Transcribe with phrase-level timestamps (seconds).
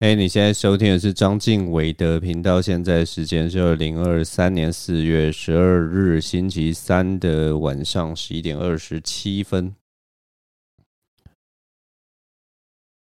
[0.00, 2.60] 哎，你现在收听的是张敬伟的频道。
[2.60, 9.74] 现在时间是二零二三年四月十二日星期三的晚上十一点二十七分。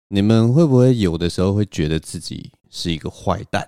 [0.06, 3.66] 你们会不会有的时候会觉得自己是一个坏蛋？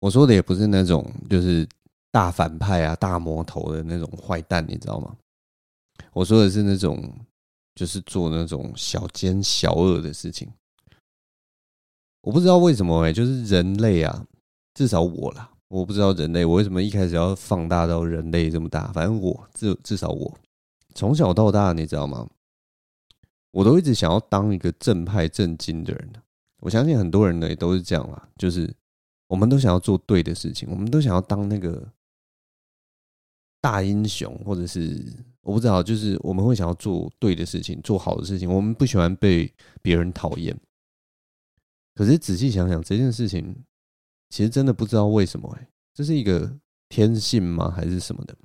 [0.00, 1.66] 我说的也不是那种就是
[2.10, 5.16] 大反派啊、大魔头的那种坏蛋，你知道吗？
[6.12, 7.02] 我说的是那种。
[7.78, 10.50] 就是做那种小奸小恶的事情，
[12.22, 14.26] 我不知道为什么哎、就是人类啊，
[14.74, 20.36] 至少我啦，我不知道人类我为什么一开始要放大到人类这么大，反正我至至少我
[20.96, 22.28] 从小到大，你知道吗？
[23.52, 26.12] 我都一直想要当一个正派正经的人。
[26.58, 28.74] 我相信很多人呢也都是这样啦，就是
[29.28, 31.88] 我们都想要做对的事情，我们都想要当那个
[33.60, 35.06] 大英雄，或者是。
[35.48, 38.52] 我不知道，就是我们会想要做对的事情，做好的事情。
[38.52, 40.54] 我们不喜欢被别人讨厌。
[41.94, 43.56] 可是仔细想想，这件事情
[44.28, 45.50] 其实真的不知道为什么。
[45.58, 46.54] 哎，这是一个
[46.90, 47.72] 天性吗？
[47.74, 48.36] 还是什么的？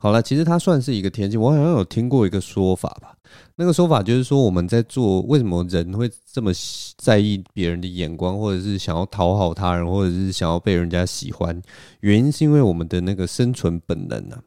[0.00, 1.40] 好了，其实它算是一个天性。
[1.40, 3.16] 我好像有听过一个说法吧。
[3.54, 6.50] 那个说法就是说，我们在做为什么人会这么
[6.98, 11.62] 在意别人的眼光，或者是想要讨好他人，或者是想要被人家喜欢？
[12.00, 14.42] 原因是因为我们的那个生存本能啊。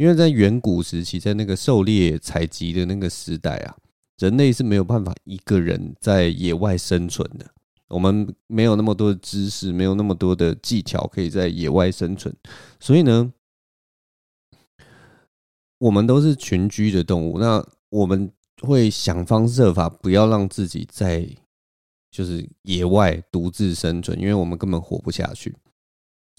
[0.00, 3.76] 因为在远古时期，在那个狩猎采集的那个时代啊，
[4.16, 7.44] 人类是没有办法一个人在野外生存的。
[7.88, 12.34] 我们没有那么多的知识，没有那么多的技巧，可以在野外生存。
[12.78, 13.30] 所以呢，
[15.76, 17.38] 我们都是群居的动物。
[17.38, 21.28] 那我们会想方设法不要让自己在
[22.10, 25.54] 就是野外独自生存，因为我们根本活不下去。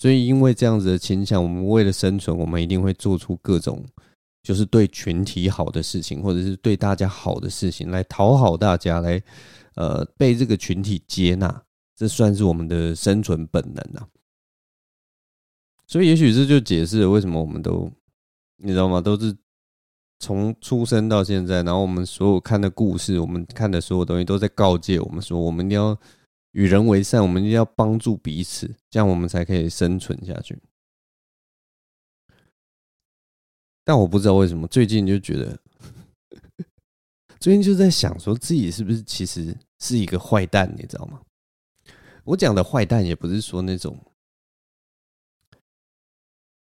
[0.01, 3.85] 所以，因为这样子的倾向，我们为了生存，我们一定会做出各种
[4.41, 9.21] 就是对群体好的事情，或者是对大家好的事情，来讨好大家，来
[9.75, 11.63] 呃被这个群体接纳。
[11.95, 14.07] 这算是我们的生存本能啊。
[15.85, 17.87] 所以，也许这就解释了为什么我们都
[18.57, 18.99] 你知道吗？
[18.99, 19.37] 都是
[20.17, 25.95] 从出生到现在，然后我们所有看的故事，我们看的所有东西，都在告诫我们说，我们一定要。
[26.51, 30.61] 与人为善，我们就要帮助彼此，这样我们才可以生存下去。
[33.83, 35.59] 但我不知道为什么最近就觉得，
[37.39, 41.21] 最近就在想说自己是不是其实是一个坏蛋，你知道吗？
[42.23, 43.97] 我讲的坏蛋也不是说那种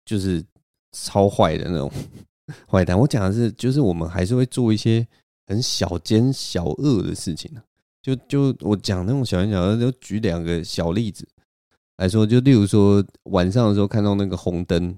[0.04, 0.44] 就是
[0.92, 1.92] 超坏的那种
[2.68, 5.08] 坏蛋，我讲的是就是我们还是会做一些
[5.46, 7.56] 很小奸小恶的事情。
[8.04, 11.26] 就就我讲那种小奸小恶，就举两个小例子
[11.98, 14.98] 来说，就例如说晚上的时候看到那个红灯，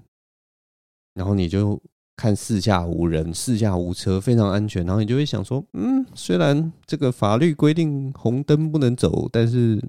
[1.13, 1.79] 然后你就
[2.15, 9.79] 看四下无人，四下无车，非常安全，然后你就会想说，嗯，虽然这个法律规定红灯不能走，但是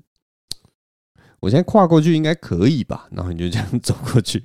[1.41, 3.09] 我现在跨过去应该可以吧？
[3.13, 4.43] 然后你就这样 走过去，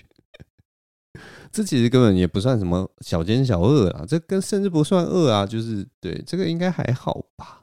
[1.51, 7.60] 这其实根本也不算什么小奸小恶啊，这跟甚至不算恶啊，就是对这个应该还好吧。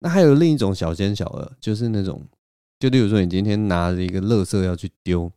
[0.00, 2.22] 那还有另一种小奸小恶，就是那种，
[2.78, 5.32] 就例如说，你今天拿着一个垃圾要去丢，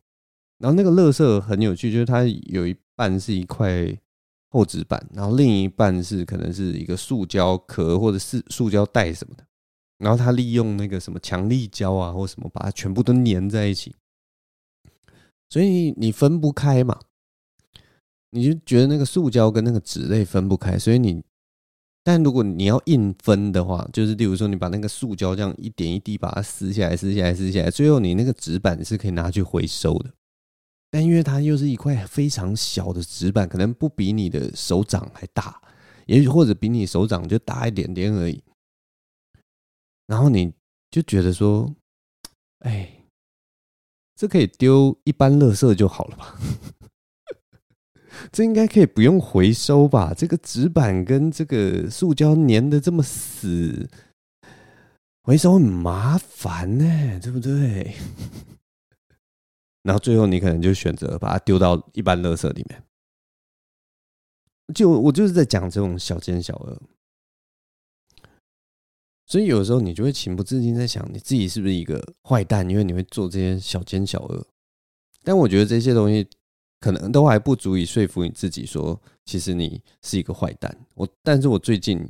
[0.58, 3.98] 然后那个垃圾很有趣，就是它有一半是一块
[4.50, 9.46] 厚纸板，然后另一半是可能是一个塑胶壳或者是塑胶袋什么的，
[9.98, 13.96] 然后它利用那个什么强力胶啊或什么把它全部都粘在一起，
[15.50, 17.00] 所以你分不开嘛，
[18.32, 21.24] 你就觉得那个塑胶跟那个纸类分不开，所以你。
[22.04, 30.12] 但如果你要硬分的话，就是例如说，你把那个塑胶这样一点一滴把它撕下来、撕下来、撕下来，最后你那个纸板是可以拿去回收的。
[30.90, 35.62] 但因为它又是一块非常小的纸板，可能不比你的手掌还大，
[36.08, 38.42] 也许或者比你手掌就大一点点而已。
[40.08, 40.52] 然后你
[40.90, 41.72] 就觉得说，
[42.66, 43.04] 哎，
[44.16, 46.40] 这可以丢一般垃圾就好了吧？
[48.32, 50.14] 这应该可以不用回收吧？
[50.14, 53.90] 这个纸板跟这个塑胶粘得这么死，
[55.24, 57.96] 回收很麻烦呢，对不对？
[59.84, 62.84] 然后最后你可能就选择把它丢到一般垃圾里面。
[64.74, 66.82] 就我就是在讲这种小奸小恶，
[69.26, 72.70] 所以有时候你就会情不自禁在想，你自己是不是一个坏蛋？
[72.70, 74.46] 因为你会做这些小奸小恶。
[75.24, 76.28] 但我觉得这些东西。
[76.80, 80.76] 可能都还不足以说服你自己说，其实你是一个坏蛋。
[80.96, 82.08] 我，但是我最近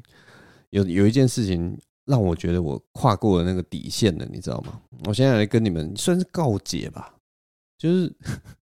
[0.70, 4.80] 有有一件事情让我觉得我跨过了那个底线了，你知道吗？
[5.06, 7.16] 我现在来跟你们算是告解吧。
[7.78, 8.14] 就是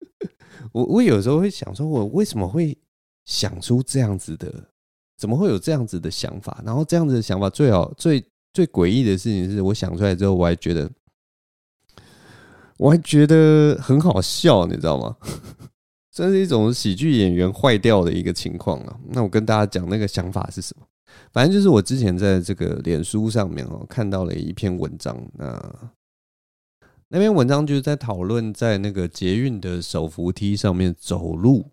[0.73, 2.77] 我，我有时候会想说，我为什么会
[3.27, 4.53] 想出这样子的
[5.17, 6.63] 怎么会有这样子的想法？
[6.65, 10.91] 然后这样子的想法最好最最诡异的事情是我想出来之后，我还觉得
[12.79, 15.17] 我还觉得很好笑，你知道吗？
[16.13, 18.99] 这是一种喜剧演员坏掉的一个情况啊。
[19.09, 20.87] 那我跟大家讲那个想法是什么？
[21.33, 25.91] 反正就是我之前在这个脸书上面哦看到了一篇文章，那
[27.09, 31.73] 那篇文章就是在讨论在那个捷运的手扶梯上面走路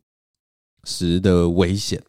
[0.84, 2.02] 时的危险。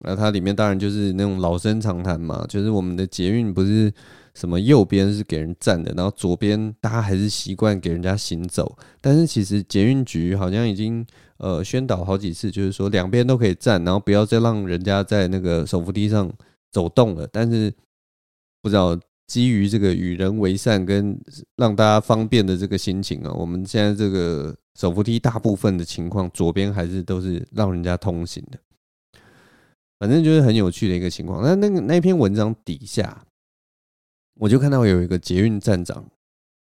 [0.00, 3.92] 那它里面当然就是那种老生常谈嘛，就是我们的捷运不是
[4.34, 8.78] 什么右边是给人站的，然后左边大家还是习惯给人家行走。
[9.00, 11.04] 但是其实捷运局好像已经
[11.38, 16.30] 呃宣导好几次，就是说两边都可以站，然后不要再让人家在那个手扶梯上
[16.70, 17.28] 走动了。
[17.32, 17.72] 但是
[18.62, 18.96] 不知道
[19.26, 21.18] 基于这个与人为善跟
[21.56, 28.58] 让大家方便的这个心情啊，我们现在这个手扶梯大部分的情况，左边还是都是让人家通行的。
[29.98, 31.42] 反正就是很有趣的一个情况。
[31.42, 33.26] 那那个那篇文章底下，
[34.34, 36.08] 我就看到有一个捷运站长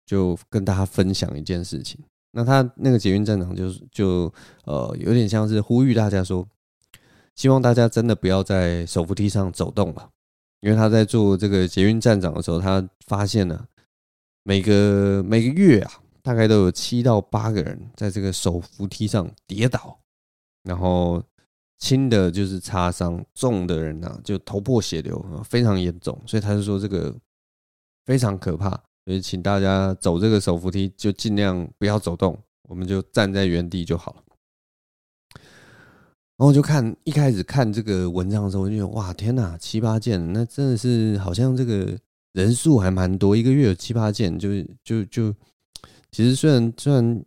[0.06, 2.00] 就跟大家分享一件事情。
[2.30, 4.32] 那他那个捷运站长就是就
[4.64, 6.46] 呃有点像是呼吁大家说，
[7.34, 10.08] 希望大家真的不要在手扶梯上走动了，
[10.60, 13.66] 因为他在做这个捷运站长的时候，他发现了
[14.44, 15.92] 每个每个月啊，
[16.22, 19.98] 大概都有七到八个人在这个手扶梯上跌倒，
[20.62, 21.20] 然后。
[21.84, 26.18] 轻的就是擦伤，重的人呢、啊、就头破血流，非常严重。
[26.26, 27.14] 所以他就说这个
[28.06, 28.70] 非常可怕，
[29.04, 32.38] 所以请大家走这个手扶梯就尽量不要走动，
[32.70, 34.22] 我们就站在原地就好了。
[36.38, 41.94] 然后就看一开始看这个文章的时候，我就觉得哇天哪，七八件，那真的是好像这个
[42.32, 44.48] 人数还蛮多，一个月有七八件，就
[44.82, 45.34] 就就
[46.10, 47.22] 其实虽然虽然。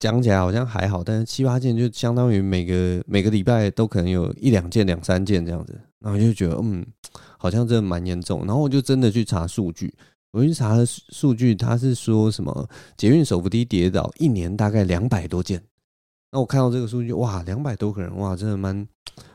[0.00, 6.84] 讲起来好像还好，但是七八件就相当于每个每个礼拜都可能有一两件、两三件这样子，然后就觉得嗯，
[7.36, 8.46] 好像真的蛮严重。
[8.46, 9.94] 然后我就真的去查数据，
[10.32, 12.66] 我去查了数据，他是说什么
[12.96, 15.62] 捷运手扶梯跌倒一年大概两百多件。
[16.32, 18.88] 那我看到这个数据，哇，两百多个人，哇，真的蛮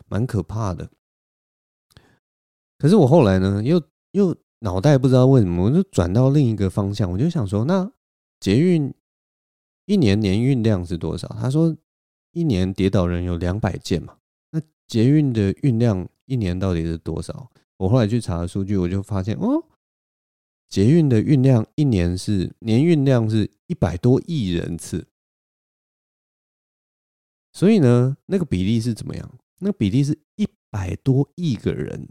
[0.07, 0.89] 蛮可怕的。
[2.79, 3.79] 可是我后来呢，又
[4.13, 7.87] 又脑袋不知道为什么，我就转到另一个方向，我就想说，那
[8.39, 8.91] 捷运。
[9.85, 11.27] 一年年运量是多少？
[11.39, 11.75] 他说
[12.31, 14.17] 一年跌倒人有两百件嘛。
[14.49, 17.51] 那捷运的运量一年到底是多少？
[17.77, 19.63] 我后来去查数据，我就发现哦，
[20.67, 25.07] 捷运的运量一年是年运量是一百多亿人次。
[27.53, 29.37] 所以呢，那个比例是怎么样？
[29.59, 32.09] 那个比例是一百多亿个人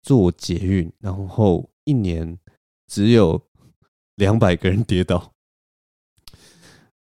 [0.00, 2.38] 做捷运，然后一年
[2.86, 3.42] 只有。
[4.16, 5.32] 两百个人跌倒，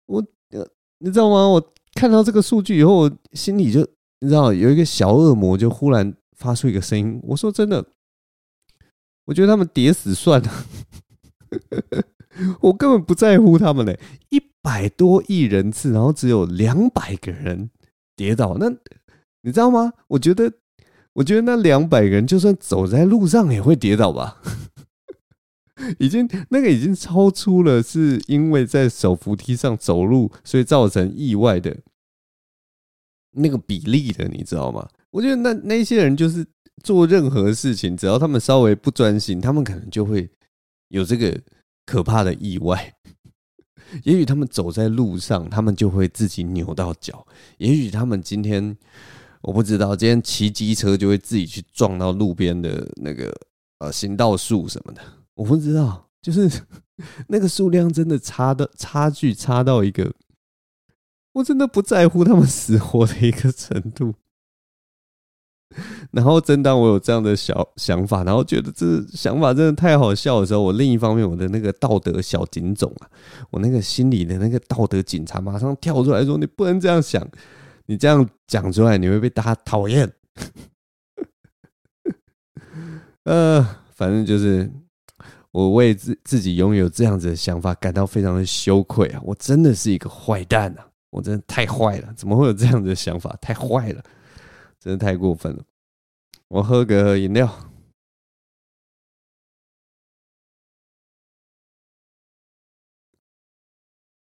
[0.08, 0.26] 我，
[1.00, 1.48] 你知道吗？
[1.48, 3.82] 我看到这个数据以后，我心里就
[4.20, 7.20] 你知道有一个小恶魔就忽然发出一个声音。
[7.24, 7.86] 我说真的，
[9.26, 10.52] 我觉得他们跌死算了，
[12.62, 14.00] 我根本不在乎他们嘞。
[14.30, 17.70] 一百多亿人次，然后只有两百个人
[18.16, 18.70] 跌倒，那
[19.42, 19.94] 你知道吗？
[20.08, 20.52] 我觉得，
[21.14, 24.42] 我觉得那两百个人就算走在路上也会跌倒吧。
[25.98, 31.76] 已经那个已经超出了是因为在手扶梯上走路，所以造成意外的
[33.32, 34.88] 那个比例的，你知道吗？
[35.10, 36.46] 我觉得那那些人就是
[36.84, 40.30] 做任何事情，只要他们稍微不专心，他们可能就会
[40.90, 41.40] 有这个
[41.86, 42.94] 可怕的意外。
[44.04, 47.26] 也许他们走在路上，他们就会自己扭到脚；
[47.58, 48.78] 也许他们今天
[49.42, 53.36] 我不知道，今天骑机车就会自己去撞到路边的那个
[53.80, 55.02] 呃行道树什么的。
[55.36, 56.50] 我不知道，就是
[57.28, 60.14] 那个数量真的差的差距差到一个，
[61.34, 64.14] 我真的不在乎他们死活的一个程度。
[66.12, 73.10] 然后，正当我有这样的小想法，然后觉得这想法真的太好笑的时候，我另一方面我的那个道德小警总啊，
[73.50, 77.28] 我那个心里的那个道德警察马上跳出来说：“你不能这样想，
[77.88, 80.14] 你这样讲出来你会被大家讨厌。
[83.26, 84.72] ”呃，反正就是。
[85.54, 89.22] 我为自自己拥有这样子的想法感到非常的羞愧啊！
[89.24, 90.90] 我真的是一个坏蛋啊！
[91.12, 93.38] 我真的太坏了，怎么会有这样子的想法？
[93.40, 94.04] 太坏了，
[94.80, 95.64] 真的太过分了！
[96.48, 97.48] 我喝个饮料，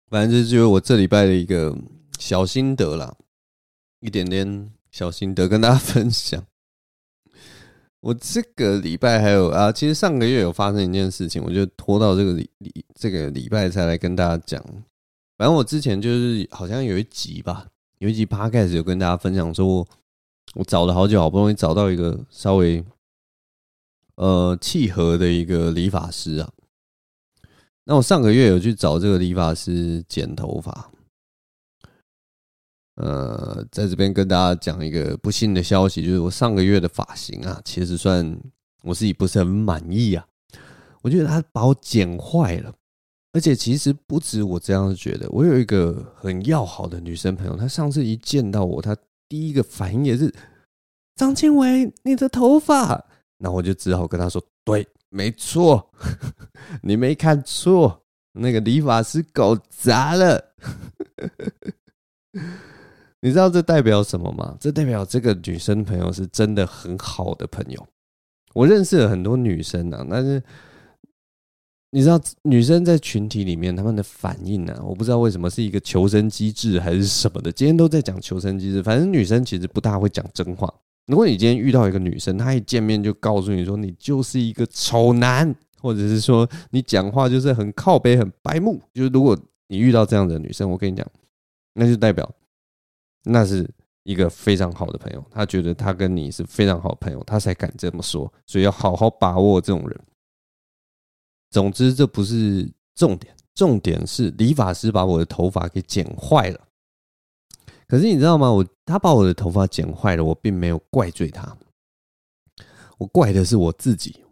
[0.09, 1.75] 反正这就是我这礼拜的一个
[2.19, 3.17] 小心得啦，
[4.01, 6.45] 一点点小心得跟大家分享。
[8.03, 14.61] 我这个礼拜还有啊，其实上个月有发生一件事情，我就拖到这个礼礼这个礼拜才来跟大家讲。
[15.39, 17.69] 反正我之前就是好像有一集吧，
[17.99, 19.87] 有一集 Podcast 有跟大家分享说，
[20.55, 22.85] 我找了好久，好不容易找到一个稍微
[24.17, 26.51] 呃契合的一个理发师啊。
[27.85, 30.92] 那我上个月有去找这个理发师剪头发。
[32.97, 38.39] 呃，在这边跟大家讲一个不幸的消息，就是我上个月的发型啊，其实算
[38.83, 40.27] 我自己不是很满意啊。
[41.01, 42.73] 我觉得他把我剪坏了，
[43.33, 45.29] 而且其实不止我这样觉得。
[45.31, 48.97] 我有一个很要好的女生朋友，她上次一见到我，她
[49.29, 50.33] 第一个反应也是
[51.17, 53.05] 张经伟，你的头发。
[53.39, 55.91] 那我就只好跟她说：“对，没错，
[56.83, 60.53] 你没看错，那个理发师搞砸了。”
[63.23, 64.57] 你知道这代表什么吗？
[64.61, 67.87] 这代表这个女生朋友是真的很好的朋友。
[68.52, 70.43] 我认识了很多女生啊，但是
[71.93, 74.76] 你知道女生在群体里面她们的反应呢？
[74.85, 77.52] 我不知道为什么是一个求生机制还是什么的。
[77.52, 80.73] 今天都在讲求生机制，反正女生其实不大会讲真话。
[81.07, 89.38] 如果你今天遇到一个女生，她一见面就告诉你说你就是一个丑男，或者是说你讲话就是很靠北、很白目，就是如果
[89.69, 91.07] 你遇到这样的女生，我跟你讲，
[91.75, 92.29] 那就代表。
[93.25, 93.69] 那是
[94.02, 100.00] 一个非常好的朋友，他觉得他跟你是非常好的朋友，他才敢这么说，所以要好好把握这种人。
[101.50, 106.61] 总之，这不是重点，重点是理发师把我的头发给剪坏了。
[107.87, 108.50] 可是你知道吗？
[108.50, 111.57] 我他把我的头发剪坏了，我并没有怪罪他，
[112.99, 114.25] 我怪的是我自己。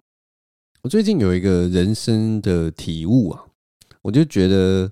[0.82, 3.46] 我最近有一个人生的体悟啊，
[4.02, 4.90] 我就觉得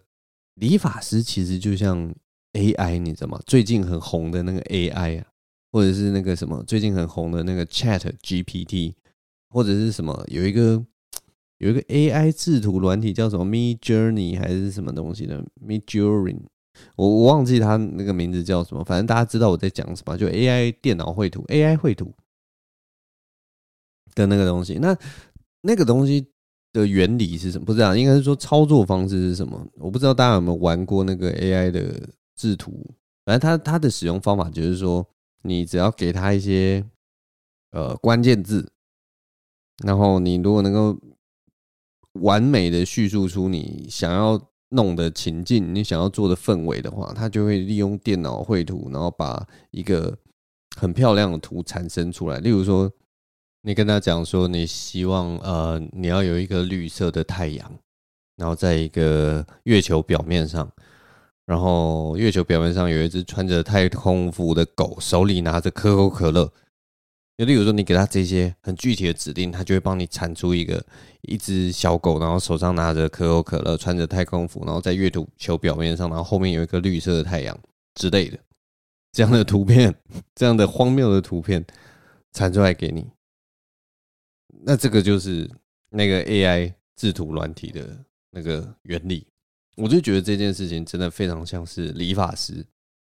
[0.54, 2.14] 理发师其实就像。
[2.54, 3.40] AI 你知道吗？
[3.46, 5.26] 最近很红的那个 AI 啊，
[5.70, 8.94] 或者是那个什么最近很红的那个 Chat GPT，
[9.50, 10.82] 或者是什么有一个
[11.58, 16.40] 有一个 AI 制图软体叫什么 Midjourney 还是什么东西的 Midjourney，
[16.96, 22.12] 我我忘记它那个名字叫什么，反正大家知道我在讲什么，就 AI 电脑绘图 AI 绘图
[24.14, 24.74] 的那个东西。
[24.74, 24.96] 那
[25.60, 26.26] 那个东西
[26.72, 27.64] 的原理是什么？
[27.64, 29.66] 不知道，应该是说操作方式是什么？
[29.76, 32.08] 我不知道大家有没有玩过那个 AI 的。
[32.38, 35.04] 制图，反正它它的使用方法就是说，
[35.42, 36.84] 你只要给它一些
[37.72, 38.70] 呃关键字，
[39.84, 40.96] 然后你如果能够
[42.12, 50.16] 完美的叙述出你想要弄的情境，你想要做的氛围的话，它就会利用电脑绘图，然后把一个
[50.76, 52.38] 很漂亮的图产生出来。
[52.38, 52.88] 例如说，
[53.62, 57.78] 你跟他讲说，你希望呃你要有一个绿色的太阳，
[58.36, 60.70] 然后在一个月球表面上。
[61.48, 66.52] 然后月球表面上有一只穿着太空服的狗，手里拿着可口可乐。
[67.38, 70.84] 就例如说，你给它这些很具体的指令，它就会帮你产出一个
[71.22, 77.58] 一只小狗，然后手上拿着可口可乐，穿着太空服，然后在月球表面上，然后后面有一个绿色的太阳
[77.94, 78.38] 之类的
[79.12, 79.94] 这样的图片，
[80.34, 81.64] 这样的荒谬的图片
[82.32, 83.06] 产出来给你。
[84.64, 85.50] 那这个就是
[85.88, 89.26] 那个 AI 制图软体的那个原理。
[89.78, 92.54] 我就觉得这件事情真的非常像是理发师，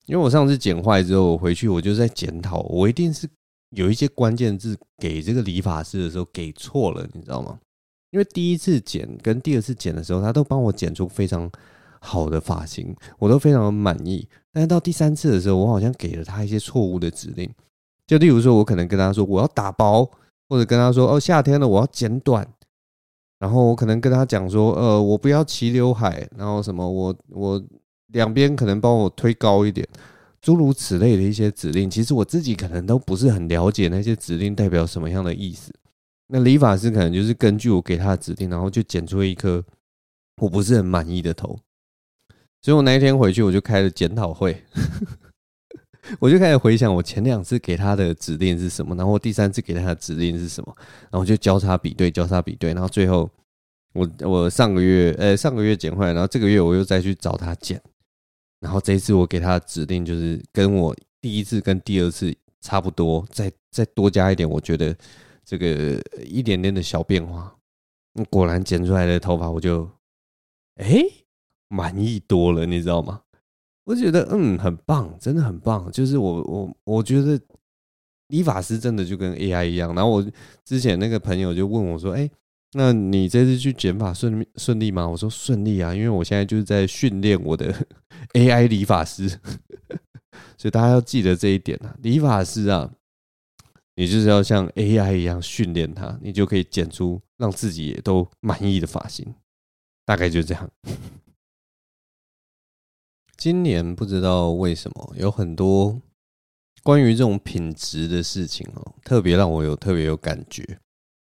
[0.05, 3.27] 因为我上次剪坏之后，我回去我就在检讨，我一定是
[3.72, 7.58] 有一些关键字给这个理发师的时候给错了，你知道吗？
[8.12, 11.50] 因为第一次剪跟第二次剪的时候，他都帮我剪出非常
[12.00, 14.27] 好的发型，我都非常的满意。
[14.53, 17.50] 但是到第三次的时候，我好像给了他一些错误的指令，
[18.08, 20.10] 就例如说，我可能跟他说我要打薄，
[20.48, 22.48] 或者跟他说哦，夏天了我要剪短。
[23.45, 27.63] 然后我可能跟他讲说，呃，我不要齐刘海，然后什么，我我
[28.07, 29.87] 两边可能帮我推高一点，
[30.41, 35.71] 诸如此类的一些指令，其实我自己可能都不是很了解那些指令代表什么样的意思。
[36.29, 39.63] 那理发师可能就是根据我给他的指令，然后就剪出一颗
[40.41, 41.55] 我不是很满意的头。
[42.63, 44.59] 所以我那一天回去，我就开了检讨会。
[46.19, 50.75] 我就开始回想我前两次给他的指令是什么，然后第三次给他的指令是什么，
[51.12, 53.29] 然后就交叉比对，交叉比对，然后最后
[53.93, 57.81] 我我上个月呃、上个月剪坏，然后这个月我又再去找他剪，
[58.59, 64.95] 然后这一次我给他的指令就是跟我第一次跟第二次差不多，再再多加一点，我觉得
[65.43, 67.55] 这个一点点的小变化，
[68.29, 69.89] 果然剪出来的头发我就
[70.75, 71.03] 哎
[71.69, 73.21] 满意多了，你知道吗？
[73.85, 75.91] 我觉得嗯很棒，真的很棒。
[75.91, 77.39] 就是我我我觉得
[78.27, 79.93] 理发师真的就跟 AI 一样。
[79.95, 80.25] 然后我
[80.63, 82.29] 之前那个朋友就问我说：“哎，
[82.73, 87.73] 那你这次去剪发顺顺利吗？”我说：“顺利啊，因为我现在就是在训练我的
[88.33, 89.29] AI 理发师。
[90.57, 92.91] ”所以大家要记得这一点啊，理发师啊，
[93.95, 99.35] 你就是要像 AI 一样训练它，你就可以剪出让自己也都满意的发型。
[100.05, 100.69] 大概就这样。
[103.37, 105.99] 今年不知道为什么有很多
[106.83, 110.79] 关于这种品质的事情哦，特别让我有特别有感觉。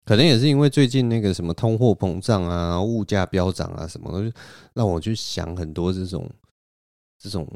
[0.05, 4.33] 可能也是因为最近那个什么通货膨胀啊、物价飙涨啊什么的，
[4.73, 6.27] 让我去想很多这种
[7.19, 7.47] 这种，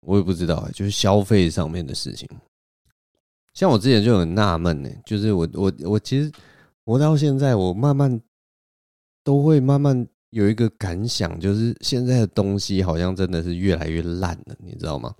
[0.00, 2.28] 我也不知道，就是消费上面的事情。
[3.52, 6.32] 像我之前就很纳闷呢，就是我我我其实
[6.84, 8.20] 活到现在，我慢慢
[9.22, 10.04] 都会慢慢
[10.34, 15.14] 有一个感想，就是现在的东西好像真的是越来越烂了，你知道吗？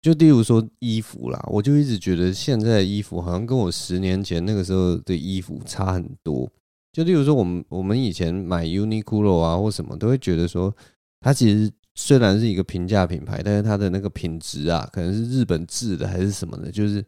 [0.00, 6.50] 就例如说衣服啦，我就一直觉得现在的衣服好像跟我十年前那个时候的衣服差很多。
[6.92, 10.74] 就例如说，我们我们以前买 Uniqlo 啊或什么，都会觉得说，
[11.20, 17.04] 它其实虽然是一个平价品牌，但是它的那个品质啊，可能是日本制的还是什么的，就是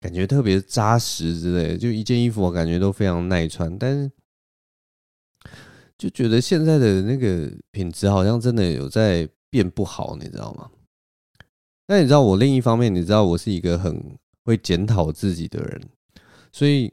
[0.00, 1.78] 感觉特别扎实之类的。
[1.78, 4.10] 就一件衣服，我感觉都非常耐穿，但是
[6.02, 10.68] 就觉得现在的那个品质好像真的有在变不好，你知道吗？
[11.86, 15.80] 但你知道我另一方面，你知道我是一个很会检讨自己的人，
[16.50, 16.92] 所以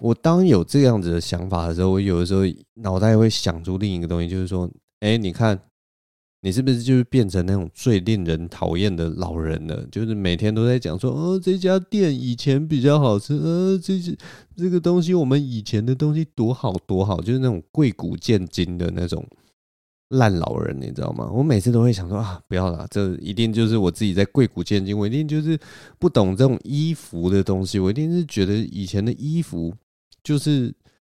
[0.00, 2.42] 我当有这样子的想法的时候，我有的时候
[2.74, 5.60] 脑袋会想出另一个东西，就是说，哎，你看，
[6.42, 9.82] 你是不是就是变成那种最令人讨厌的老人了？
[9.90, 14.14] 就是每天都在讲说，哦，这家店以前比较好吃，呃，这些
[14.54, 19.26] 这个东西我们以前的东西多好多好，就是那种贵古贱今的那种。
[20.14, 21.26] 烂老人，你知道吗？
[21.32, 24.94] 我每次都会想说啊，不要了，这一定就是我自己在贵古贱今。
[24.98, 25.58] 我一定就是
[25.98, 27.78] 不懂这种衣服的东西。
[27.78, 29.74] 我一定是觉得以前的衣服
[30.22, 30.70] 就是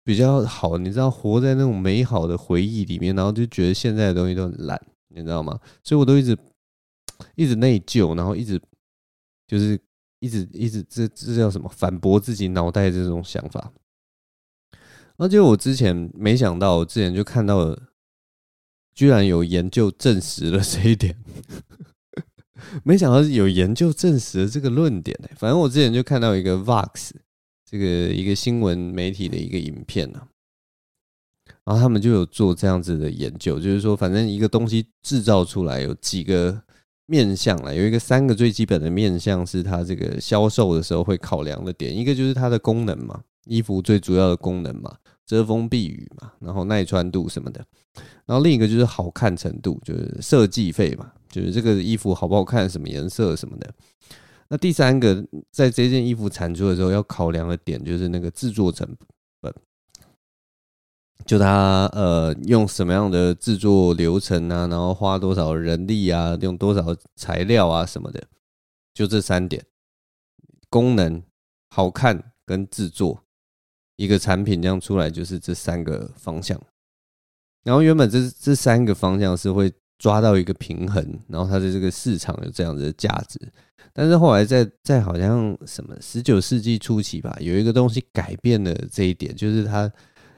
[0.05, 4.81] 比较好，你知道，活在那种美好的回忆里面，然后就觉得现在的东西都很烂，
[5.15, 5.59] 你知道吗？
[5.83, 6.37] 所以我都一直
[7.35, 8.61] 一直内疚，然后一直
[9.47, 9.79] 就是
[10.19, 11.67] 一直一直这这叫什么？
[11.69, 13.71] 反驳自己脑袋这种想法。
[15.17, 17.81] 而且我之前没想到，我之前就看到了。
[18.93, 21.17] 居然有研究证实了这一点，
[22.85, 25.27] 没想到有研究证实了这个论点呢。
[25.35, 27.11] 反正我之前就看到一个 Vox
[27.69, 30.25] 这个一个新闻媒体的一个影片啊，
[31.65, 36.61] 然后他们就有做这样子的研究，就是说，反正一个东西制造出来有几个
[37.07, 44.95] 面向了，有一个三个最基本的面向是它这个销售的时候会考量的点，一个就是它的功能嘛，衣服最主要的功能嘛。
[45.27, 47.59] 遮风避雨嘛，然后耐穿度什么的，
[48.27, 53.73] 然后另一个就是好看程度，就是设计费嘛，就是这个衣服好不好看，什么颜色什么的。
[54.49, 59.07] 那第三个，在这件衣服产出的时候要考量的点，就是那个制作成本，
[61.23, 68.23] 就它呃用什么样的制作流程啊，然后花多少人力啊，用多少材料啊什么的，
[68.93, 69.63] 就这三点：
[70.69, 71.23] 功能、
[71.69, 73.21] 好看跟制作。
[73.97, 76.61] 一个产品这样出来就是这三个方向，
[77.63, 83.39] 然后原本这这三个方向是会抓到一个平衡，然后它的这个市场有这样子的价值，
[83.93, 89.89] 但是后来在在好像什么十九世纪初期吧，有一个东西改变了这一点，就是它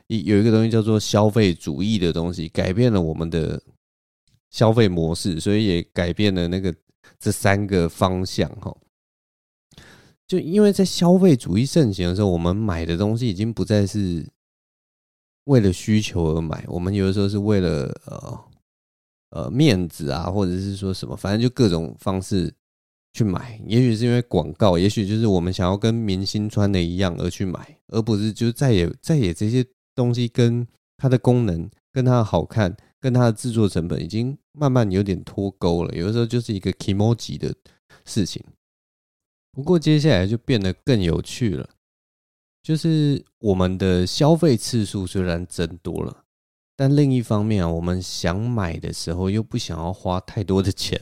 [0.07, 3.61] 有一个东西叫做消费主义的东西，改变了我们的
[4.49, 6.73] 消费模式，所以也改变了那个
[7.19, 8.75] 这三个方向哈。
[10.25, 14.25] 就因为在消费主义盛行的时候，我们买的东西已经不再是
[15.45, 18.39] 为了需求而买，我们有的时候是为了呃
[19.29, 22.53] 呃面子啊，或者是说什么，反正就各种方式
[23.13, 23.57] 去买。
[23.65, 29.65] 也许是因为广告，也许就是我们想要跟明星穿的一样而去买，而不是就再也再也这些
[29.97, 35.93] 东西跟它的功能、跟它的好看、跟它的制作成本已经慢慢有点脱钩了。
[35.95, 37.53] 有的时候就是一个 k moji 的
[38.05, 38.43] 事情。
[39.51, 41.67] 不过接下来就变得更有趣了，
[42.61, 46.25] 就是我们的消费次数虽然增多了，
[46.75, 51.01] 但另一方面啊，我们想买的时候又不想要花太多的钱。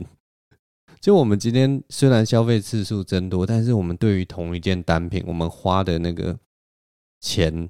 [1.01, 6.39] 就我们今天虽然消费次数增多，但是我们对于同一件单品，我们花的那个
[7.19, 7.69] 钱，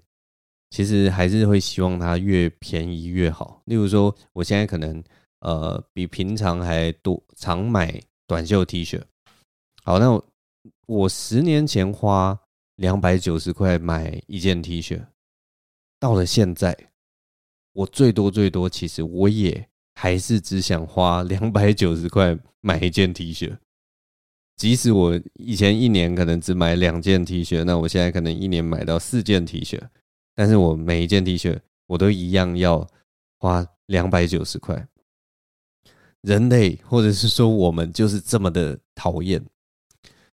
[0.69, 3.61] 其实还是会希望它越便宜越好。
[3.65, 5.03] 例如说，我现在可能
[5.39, 9.01] 呃比平常还多常买短袖 T 恤，
[9.83, 11.09] 好，那我。
[11.09, 12.39] 十年前花
[12.75, 15.03] 两百九十块买一件 T 恤，
[15.99, 16.77] 到了现在，
[17.73, 23.57] 我最多最多，其实我也还是只想花两百九十块买一件 T 恤。
[24.57, 29.81] 即使我以前一年可能只买两件 T 恤，那我现在可能一年买到四件 T 恤，
[30.35, 32.87] 但是我每一件 T 恤我都一样要
[33.39, 34.87] 花两百九十块。
[36.21, 39.43] 人类或者是说我们就是这么的讨厌。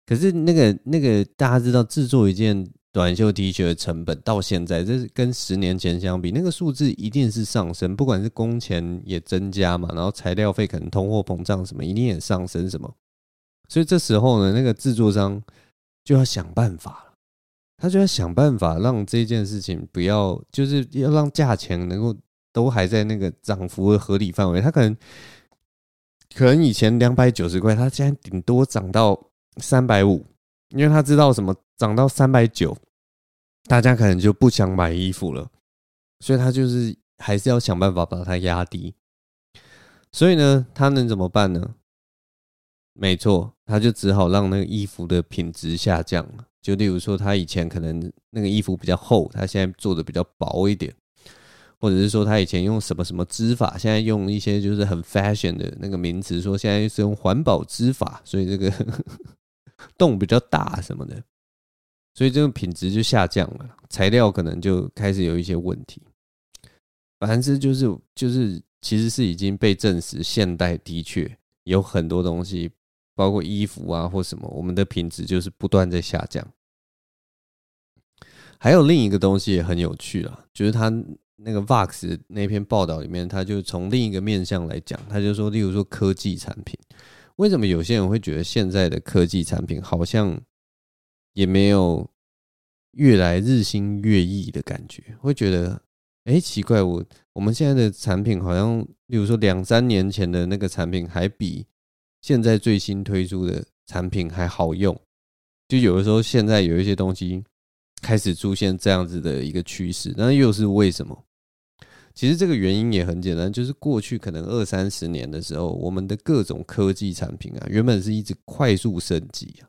[0.07, 7.97] 可是那个那个大家知道，制作一件短袖 T 恤的成本到现在，这是跟十年前相比，那个数字一定是上升。
[7.97, 12.95] 不管是工钱也增加嘛，然后材料费可能通货膨胀什么，一定也上升什么。
[13.69, 15.43] 所以这时候呢，那个制作商
[16.05, 17.08] 就要想办法，
[17.81, 22.15] 他就要想办法让这件事情不要，就是要让价钱能够
[22.53, 24.61] 都还在那个涨幅的合理范围。
[24.61, 24.97] 他可能
[26.35, 29.19] 可能以前两百九十块，他现在顶多涨到
[29.59, 30.27] 三百五，
[30.71, 32.77] 因为他知道什么涨到三百九，
[33.67, 35.49] 大家可能就不想买衣服了，
[36.19, 38.93] 所以他就是还是要想办法把它压低。
[40.11, 41.77] 所以呢，他能怎么办呢？
[42.93, 46.48] 没错，他就只好让那个衣服的品质下降了。
[46.61, 50.95] 就例如说，他以前可能那个衣服比较厚，他现在做的比较薄一点，
[51.79, 58.73] 或者是说他以前用什么什么织法，现在用一些就是很 fashion 的那个名词，说现在是用环保织法，所以这个
[59.97, 61.23] 洞比较大什么的，
[62.15, 66.03] 所以这个品质就下降了，材料可能就开始有一些问题。
[67.21, 68.61] 反正就是就是。
[68.81, 71.29] 其实是已经被证实，现代的确
[71.65, 72.71] 有很多东西，
[73.19, 76.47] 包括衣服啊或什么，我们的品质就是不断在下降。
[78.61, 80.89] 还有另一个东西也很有趣啊，就是他
[81.35, 86.79] 那个 Vox 那篇报道里面，他就从另一个面向来讲，他就说，例如说科技产品，
[87.35, 90.41] 为什么有些人会觉得现在的科技产品好像
[91.33, 92.09] 也没有
[92.93, 95.83] 越来日新月异的感觉，会觉得。
[96.25, 97.03] 哎，奇怪，我
[97.33, 101.65] 我们现在的产品好像，例如说两三年前的那个产品，还比
[102.21, 104.99] 现在最新推出的产品还好用。
[105.69, 107.43] 就有的时候，现在有一些东西
[108.01, 111.25] 开始出现这样子的一个趋势，那又是为什么？
[112.15, 119.69] 其实这个原因也很简单，就是过去可能二三十年的时候，我们的各种科技产品啊，原本是一直快速升级啊，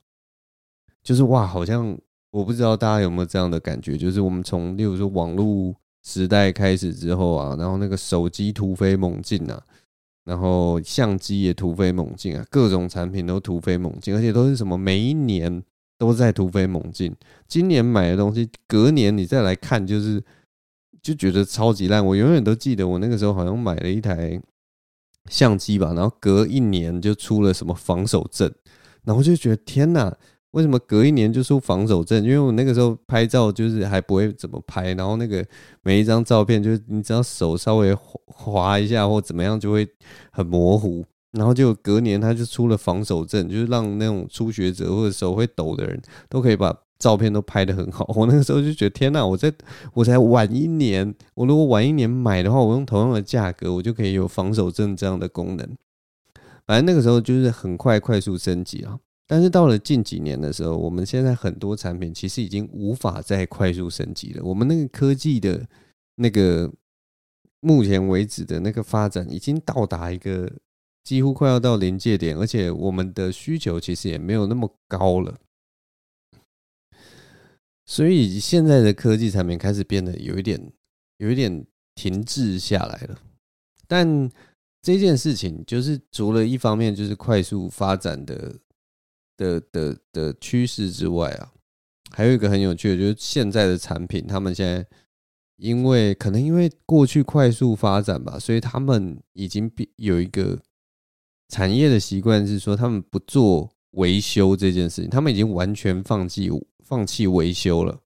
[1.04, 1.98] 就是哇，好像
[2.32, 5.76] 我不知道大家有没有这样的感觉，就是我们从例如说网络。
[6.02, 9.62] 时代开始之后啊，然后那个手机突飞猛进啊，
[10.26, 15.64] 然后相机也突飞猛进啊，各种产品都突飞猛进，而且都是什么每一年
[15.98, 17.16] 都在突飞猛进。
[17.48, 20.24] 今年买的东西，隔年你再来看，就是
[21.02, 22.06] 就觉得超级烂。
[22.06, 24.40] 我永远都记得，我那个时候好像买了一台
[25.30, 28.54] 相机吧，然后隔一年就出了什么防守阵，
[29.04, 30.16] 然后就觉得天哪！
[30.52, 32.24] 为什么隔一年就出防手震？
[32.24, 35.46] 因为我那个时候拍照就是还不会怎么拍，然后那个
[35.84, 39.88] 每一张照片就是你只要手稍微滑一下或怎么样就会
[40.32, 48.12] 很模糊，然后就隔年他就出了防手震，就是让那种初学者或者手会抖的人都可以把照片都拍得很好。
[48.16, 49.54] 我那个时候就觉得天哪，我在
[49.94, 55.78] 我才晚一年，我如果晚一年买的话，我用同样的价格我就可以有防手震这样的功能。
[56.66, 58.98] 反正那个时候就是很快快速升级啊。
[59.32, 64.44] 但是到了近几年的时候，我们现在很多产品其实已经无法再快速升级了。
[64.44, 65.68] 我们那个科技的
[66.16, 66.68] 那个
[67.60, 70.52] 目前为止的那个发展，已经到达一个
[71.04, 75.38] 几乎快要到临界点，而且我们的需求其实也没有那么高了。
[77.86, 80.60] 所以现在的科技产品开始变得有一点、
[81.18, 81.64] 有一点
[81.94, 83.20] 停滞下来了。
[83.88, 84.28] 但
[84.82, 88.56] 这件事情就是除了一方面就是快速发展的。
[89.40, 91.50] 的的的趋势之外啊，
[92.12, 94.86] 还有一个很有趣的，就是现在的产品，他们现在
[95.56, 100.60] 因为可能因为过去快速发展吧，所以他们已经有一个
[101.48, 106.50] 产业的习惯，是说他们不做维修这件事情，他们已经完全放弃
[106.84, 107.98] 放弃维修了。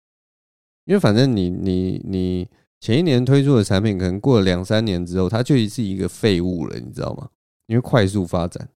[0.85, 2.47] 因为反正你你你
[2.79, 7.29] 前一年推出的产品，可能过了两三年之后，它就是一个废物了，你知道吗？
[7.67, 8.69] 因为快速发展。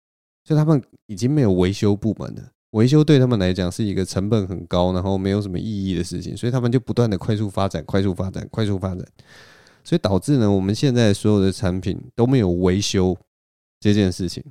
[0.47, 9.05] 就他们已经没有维修部门了，维修对他们来讲是一个成本很高，然后没有什么意义的事情，所以他们就不断的快速发展、快速发展、快速发展，
[9.83, 13.13] 所以导致呢，我们现在所有的产品都没有维修
[13.81, 14.41] 这件事情。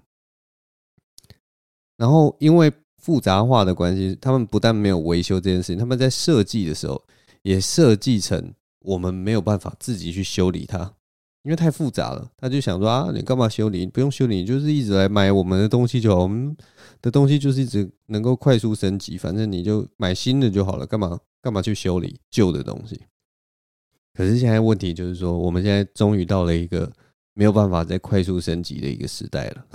[1.96, 7.02] 然后因为复杂化的关系，他们不但没有维修这件事情，他们在设计的时候
[7.40, 10.92] 也设计成我们没有办法自己去修理它。
[11.46, 13.86] 因为太复杂了，他就想说啊，你干嘛修理？
[13.86, 16.22] 不用修理，就是一直来买我们的东西就好。
[16.22, 16.56] 我们
[17.00, 20.84] 的东西就是一直能够快速升级，反正你就买新的就好了。
[20.84, 23.00] 干嘛干嘛去修理旧的东西？
[24.12, 26.92] 可是现在问题就是说，我们现在终于到了一个
[27.32, 29.66] 没有办法再快速升级的一个时代了。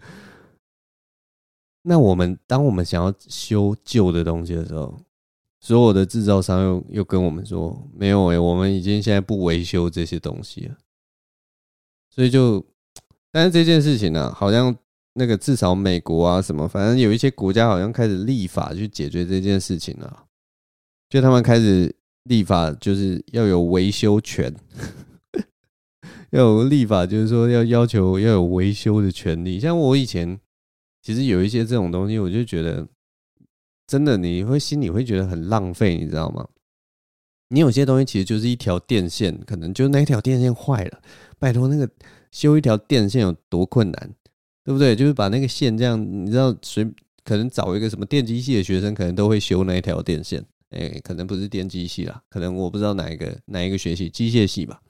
[1.80, 4.94] 那我们当我们想要修旧的东西的时候，
[5.64, 10.76] 所有的制造商又又跟我们说，没有诶、我们已经现在不维修这些东西了。
[12.10, 12.62] 所以就，
[13.32, 14.76] 但是这件事情呢、好像
[15.14, 20.24] 那个至少美国啊什么，反正有一些国家好像开始立法去解决这件事情了。
[21.08, 24.54] 就他们开始立法，就是要有维修权，
[26.32, 29.58] 要有立法，就是说要要求要有维修的权利。
[29.58, 30.38] 像我以前
[31.00, 32.86] 其实有一些这种东西，我就觉得
[33.86, 36.48] 真的你会心里会觉得很浪费，你知道吗？
[37.48, 41.02] 你有些东西其实就是一条电线，可能就那一条电线坏了，
[41.38, 41.88] 拜托那个
[42.30, 44.14] 修一条电线有多困难，
[44.64, 44.96] 对不对？
[44.96, 46.84] 就是把那个线这样，你知道，随
[47.22, 50.44] 可能找一个什么电机系的学生，可能都会修那一条电线。
[50.70, 54.82] 哎，可能不是电机系啦，可能我不知道哪一个哪一个学系，机械系吧，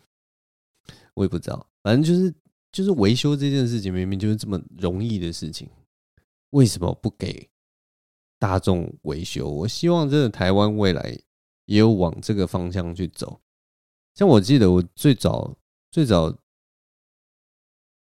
[1.13, 1.67] 我也不知道。
[1.83, 2.33] 反正就是
[2.73, 5.69] 就是维修这件事情，明明就是这么容易的事情，
[6.51, 7.51] 为什么不给
[8.45, 9.49] 大众维修？
[9.49, 11.19] 我希望真的台湾未来。
[11.67, 13.41] 也有往这个方向去走，
[14.15, 15.57] 像我记得我最早
[15.91, 16.31] 最早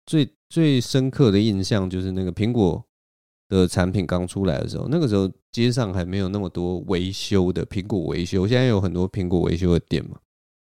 [0.05, 2.85] 最最深刻的印象就是那个苹果
[3.49, 10.19] 的产品刚出来的时候，那个时候街上还没有那么多维修的苹果维修，现在有很多苹果维修的店嘛。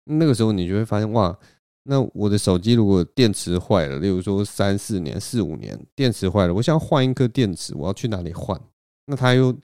[0.04, 1.40] 那个时候你就会发现哇，
[1.84, 8.62] 那我的手机如果电池坏了，例如说三四年、四五年电池坏了，我想换一颗电池，我要去哪里换？
[9.06, 9.58] 那他又。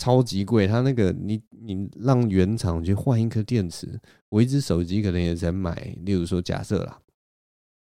[0.00, 7.00] 超级贵，他那个你你让原厂去换一颗电池，我一只手机可能也才买，例如说假设啦，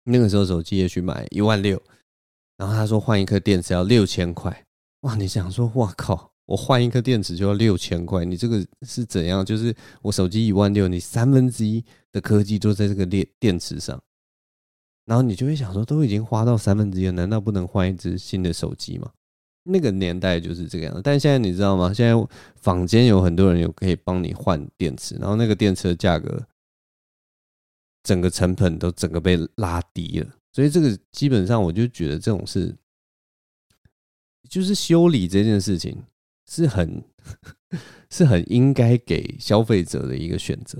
[0.04, 1.82] 那个时候手机也许买一万六，
[2.56, 4.64] 然后他说换一颗电池要六千块，
[5.00, 5.16] 哇！
[5.16, 9.44] 你想说，哇靠，我换一颗电池就要六千块，你这个是怎样？
[9.44, 14.00] 就是我手机一万六，你三分之一的科技都在这个电电池上，
[15.04, 19.10] 然后你就会想说，都已经花到三分之一了，难道不能换一只新的手机吗？
[19.66, 21.92] 那个年代就是这个样子，但现在你知道吗？
[21.92, 22.14] 现在
[22.56, 26.46] 坊间有很多人有可以帮你换电池，然后那个电池的价格，
[28.02, 30.30] 整个成本都整个被拉低了。
[30.52, 32.76] 所以这个基本上我就觉得这种事，
[34.48, 35.96] 就是修理这件事情
[36.46, 37.02] 是很
[38.10, 40.78] 是很应该给消费者的一个选择。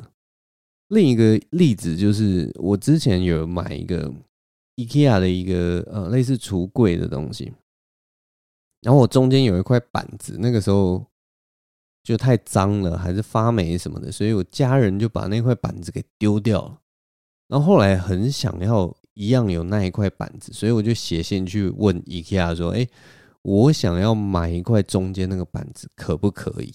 [0.89, 4.13] 另一个例子就是我之前有买一个
[4.77, 7.51] IKEA 的一个呃类似橱柜的东西。
[8.85, 11.03] 然后我中间有一块板子，那个时候
[12.03, 16.79] 就太脏了，还是发霉什么的，所以我家人就把那块板子给丢掉了。
[17.49, 22.87] 然后后来很想要一样有那一块板子，所以我就写信去问 IKEA 说：“哎，
[23.41, 26.71] 我想要买一块中间那个板子，可不可以？”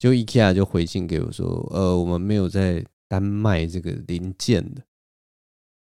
[0.00, 4.82] 就 IKEA 就回信给我说：“呃，我们没有在单卖这个零件的。”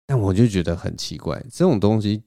[0.07, 2.25] 但我就觉得很奇怪，这种东西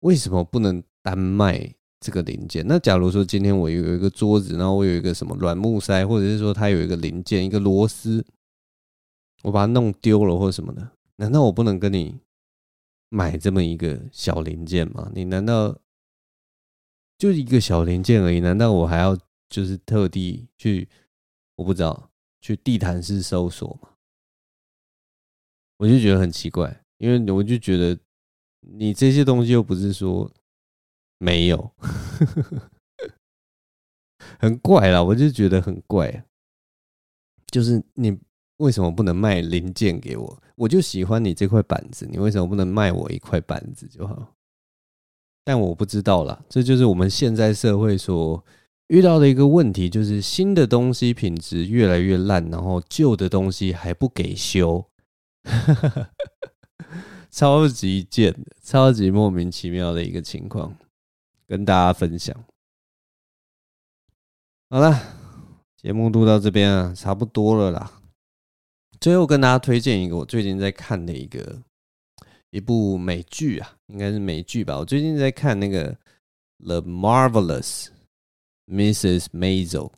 [0.00, 1.74] 为什么不能单卖？
[2.02, 8.26] 这个零件，那假如说今天我有一个桌子，然后我有一个什么软木塞，或者是说它有一个零件，一个螺丝，
[9.42, 12.18] 我把它弄丢了或什么的，难道我不能跟你
[13.08, 15.12] 买这么一个小零件吗？
[15.14, 15.78] 你难道
[17.16, 18.40] 就一个小零件而已？
[18.40, 19.16] 难道我还要
[19.48, 20.88] 就是特地去，
[21.54, 22.10] 我不知道，
[22.40, 23.90] 去地毯式搜索吗？
[25.76, 27.96] 我就觉得很奇怪，因为我就觉得
[28.60, 30.28] 你这些东西又不是说。
[31.22, 31.72] 没有，
[34.40, 36.24] 很怪啦，我就觉得很怪。
[37.52, 38.18] 就是你
[38.56, 40.42] 为什么不能卖零件给我？
[40.56, 44.34] 我就喜欢你这块板子，你为什么不能卖我一块板子就好？
[45.44, 48.44] 但我不知道啦，这就是我们现在社会所
[48.88, 54.84] 遇到的一个问题，就是新的东西品质越来越烂，然后旧的东西还不给修，
[57.30, 60.76] 超级贱的，超级莫名其妙的一个情况。
[61.52, 62.34] 跟大家分享，
[64.70, 64.98] 好了，
[65.76, 68.00] 节目录到这边啊，差不多了啦。
[68.98, 71.60] 最后跟大家推荐一个我最近在看的一个
[72.52, 74.78] 一部美剧啊，应该是美剧吧。
[74.78, 75.92] 我最近在看那个
[76.64, 77.88] 《The Marvelous
[78.66, 79.26] Mrs.
[79.34, 79.90] Maisel》，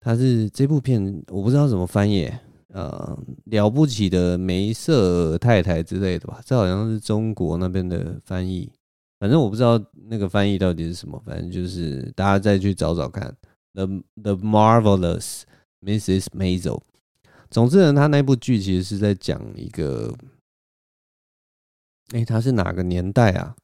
[0.00, 2.28] 它是这部片我不知道怎么翻译，
[2.70, 8.68] 呃，了不起的梅瑟太太之类的吧，这好像是中国那边的翻译。
[9.24, 13.34] 反正我不知道那个翻译到底是什么，反正就是大家再去找找看。
[13.72, 13.86] The
[14.22, 15.44] The Marvelous
[15.80, 16.26] Mrs.
[16.36, 16.82] Maisel。
[17.48, 20.14] 总之呢，他那部剧其实是在讲一个，
[22.12, 23.56] 哎，他是哪个年代啊？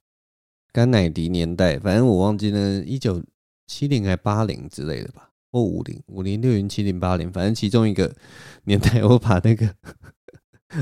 [0.72, 3.22] 甘乃迪年代，反正我忘记了，一九
[3.66, 8.10] 七零还八零之类的吧，或五零五零六零七零八零，反正其中一个
[8.64, 9.66] 年代，我把那个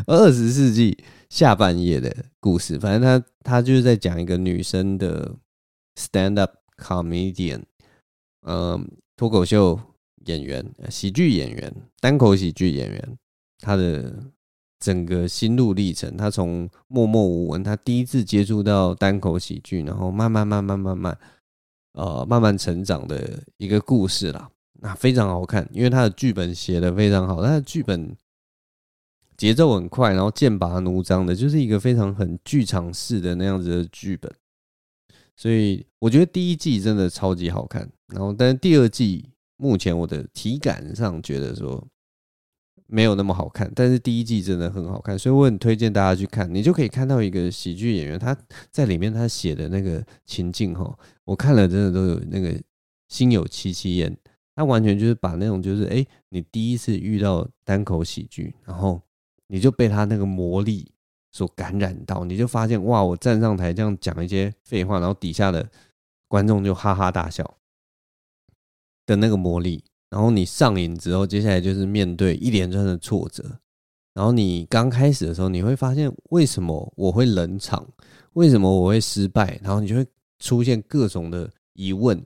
[0.07, 0.99] 二十世纪。
[1.31, 5.37] 下半叶的故事，反正他他就是在讲一个女生的
[5.95, 7.61] stand up comedian，
[8.47, 9.79] 嗯，脱口秀
[10.25, 11.71] 演员、喜剧演员、
[12.01, 13.19] 单口喜剧演员，
[13.59, 14.11] 他的
[14.81, 16.17] 整个心路历程。
[16.17, 21.19] 他从默默无闻，他第一次接触到单口喜剧，然后慢慢慢慢慢慢，
[21.93, 24.51] 呃，慢慢成长的一个故事啦。
[24.81, 28.17] 那非常好看，因为他的剧本写得非常好，他的剧本。
[29.39, 34.31] 节奏很快，然后剑拔弩张的，就是一个非常很剧场式的那样子的剧本，
[35.37, 37.89] 所以我觉得第一季真的超级好看。
[38.09, 41.87] 然后，但是第二季目前我的体感上觉得说
[42.87, 46.53] 没有那么好看，但是第一季真的很好看，所以我很推荐大家去看。
[46.53, 48.37] 你就可以看到一个喜剧演员他
[48.73, 52.61] 在里面他写的那个情境哈，我看了真的都有那个
[53.09, 54.17] 心有戚戚焉。
[54.57, 59.01] 他完全就是把那种就是哎，你第一次遇到单口喜剧，然后
[59.49, 60.93] 你就被他那个魔力
[61.33, 65.69] 所感染到，你就发现哇，我站上台这样讲一些废话，然后底下的
[66.29, 67.57] 观众就哈哈大笑
[69.07, 73.61] 的那个魔力，然后你上瘾之后，接下来就是面对一连串的挫折，
[74.15, 77.87] 然后你刚开始的时候，你会发现为什么我会冷场，
[78.35, 80.07] 为什么我会失败，然后你就会
[80.39, 82.23] 出现各种的疑问。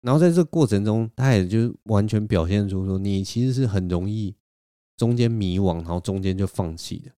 [0.00, 4.34] 然后在这个过程中，他也就完全表现出说，你其实是很容易
[4.98, 7.10] 中间迷惘，然后中间就放弃的。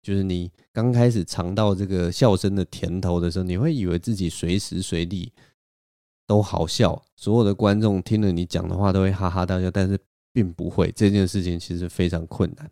[0.00, 5.32] 就是你刚开始尝到这个笑声的甜头的时候，你会以为自己随时随地
[6.28, 9.98] 都好笑，所有的观众听了你讲的话都会哈哈大笑，但是
[10.32, 10.92] 并不会。
[10.92, 12.70] 这件事情其实非常困难。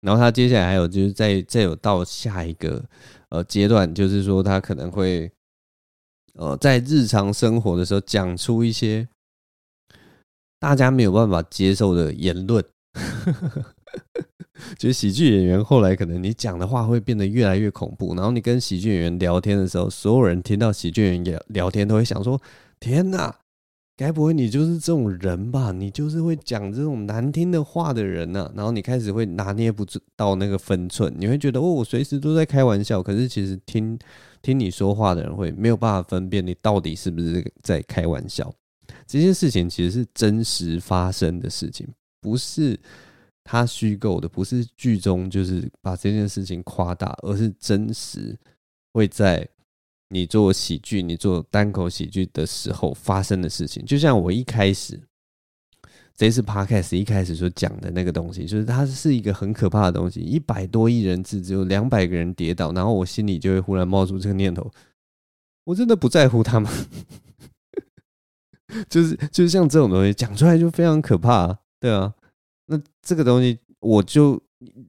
[0.00, 2.84] 然后他接下来还有就是再再有到下一个
[3.28, 5.30] 呃阶段，就是说他可能会。
[6.36, 9.08] 呃，在日常生活的时候讲出一些
[10.58, 12.64] 大家没有办法接受的言论，
[14.78, 22.40] 就是喜剧演员后来可能你讲的话会变得越来越恐怖，然后你跟喜剧演员聊天的时候，所有人听到喜剧演员聊聊天都会想说：
[22.78, 23.36] 天哪，
[23.96, 25.72] 该不会你就是这种人吧？
[25.72, 28.50] 你就是会讲这种难听的话的人呢？
[28.54, 29.84] 然后你开始会拿捏不
[30.16, 33.98] 到那个分寸，你会觉得哦，我随时都在开玩笑，可是其实听。
[34.44, 38.52] 听你说话的人会没有办法分辨你到底是不是在开玩笑。
[39.06, 41.88] 这件事情其实是真实发生的事情，
[42.24, 42.80] 不是
[43.44, 48.34] 他虚构的，不是剧中就是把这件事情夸大，而是真实
[48.94, 49.46] 会在
[50.08, 53.84] 你做喜剧、你做单口喜剧的时候发生的事情。
[53.84, 54.98] 就像我一开始。
[56.16, 60.20] 这次 Podcast 一开始所讲的那个东西，就是它是一个很可怕的东西。
[60.20, 64.70] 一百多亿人次，只有两百个人跌倒，然后我心里就会忽然冒出这个念头：
[65.64, 66.70] 我真的不在乎他们。
[68.88, 72.10] 就是就是像这种东西讲出来就非常可怕，对啊。
[72.64, 74.40] 那这个东西，我就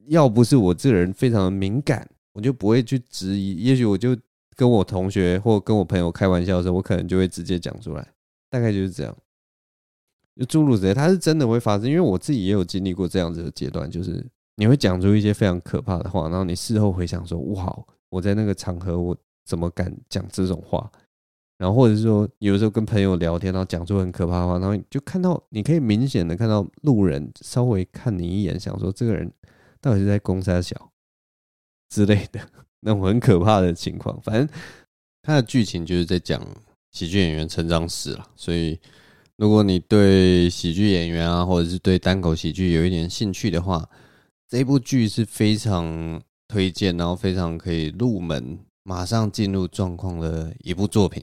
[0.07, 3.55] 要不是我这个人非常的敏感，我就不会去质疑。
[3.55, 4.15] 也许我就
[4.55, 8.13] 跟我同学或跟我朋友开玩笑的时候，我可能就会直接讲出来，
[8.49, 9.13] 大概就是这样。
[10.37, 20.89] 就诸如此类，它是真的会发生，因为我自己也有经历过这样子的阶段，就是你会讲出一些非常可怕的话，然后你事后回想说，哇，我在那个场合我怎么敢讲这种话？
[21.57, 29.31] 然后或者是说，有时候跟朋友聊天，然后讲出很可怕的话，然后就看到你可以明显的看到路人稍微看你一眼，想说这个人
[29.81, 30.91] 到底是在攻三小
[31.89, 32.39] 之类的
[32.81, 34.19] 那种很可怕的情况。
[34.21, 34.47] 反正
[35.21, 36.41] 它的剧情就是在讲
[36.91, 38.79] 喜剧演员成长史了，所以。
[39.37, 43.85] 如果你对喜剧演员啊，或者是对单口喜剧有一点兴趣的话，
[44.47, 51.21] 这部剧是非常推荐，然后非常可以入门，马上进入状况的一部作品，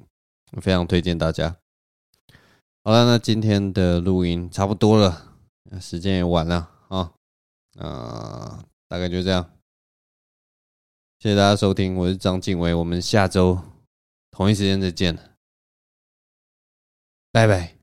[0.60, 1.56] 非常推荐大家。
[2.84, 5.36] 好了，那今天的录音差不多了，
[5.80, 7.12] 时间也晚了啊，
[7.78, 9.50] 啊，大概就这样，
[11.20, 13.60] 谢谢大家收听，我是张敬伟，我们下周
[14.30, 15.16] 同一时间再见，
[17.30, 17.81] 拜拜。